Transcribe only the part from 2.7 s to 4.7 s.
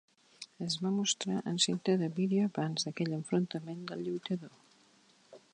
d'aquell enfrontament del lluitador.